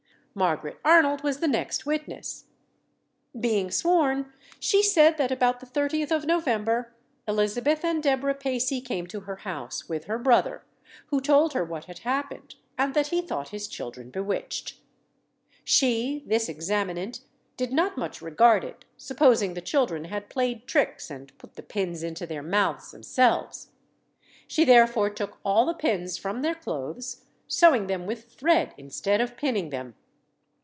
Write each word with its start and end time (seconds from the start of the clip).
"Margaret 0.33 0.77
Arnold 0.85 1.23
was 1.23 1.41
the 1.41 1.47
next 1.49 1.85
witness. 1.85 2.45
Being 3.37 3.69
sworn, 3.69 4.31
she 4.61 4.81
said, 4.81 5.17
that 5.17 5.29
about 5.29 5.59
the 5.59 5.65
30th 5.65 6.09
of 6.11 6.25
November, 6.25 6.95
Elizabeth 7.27 7.83
and 7.83 8.01
Deborah 8.01 8.33
Pacey 8.33 8.79
came 8.79 9.07
to 9.07 9.19
her 9.21 9.35
house, 9.35 9.89
with 9.89 10.05
her 10.05 10.17
brother, 10.17 10.63
who 11.07 11.19
told 11.19 11.51
her 11.51 11.65
what 11.65 11.83
had 11.83 11.99
happened, 11.99 12.55
and 12.77 12.93
that 12.93 13.07
he 13.07 13.21
thought 13.21 13.49
his 13.49 13.67
children 13.67 14.09
bewitched. 14.09 14.75
She, 15.65 16.23
this 16.25 16.47
examinant, 16.47 17.19
did 17.57 17.73
not 17.73 17.97
much 17.97 18.21
regard 18.21 18.63
it, 18.63 18.85
supposing 18.95 19.53
the 19.53 19.59
children 19.59 20.05
had 20.05 20.29
played 20.29 20.65
tricks, 20.65 21.11
and 21.11 21.37
put 21.39 21.55
the 21.55 21.61
pins 21.63 22.03
into 22.03 22.25
their 22.25 22.41
mouths 22.41 22.91
themselves. 22.91 23.71
She 24.47 24.63
therefore 24.63 25.09
took 25.09 25.39
all 25.43 25.65
the 25.65 25.73
pins 25.73 26.17
from 26.17 26.41
their 26.41 26.55
clothes, 26.55 27.25
sewing 27.49 27.87
them 27.87 28.05
with 28.05 28.29
thread 28.31 28.73
instead 28.77 29.19
of 29.19 29.35
pinning 29.35 29.71
them. 29.71 29.95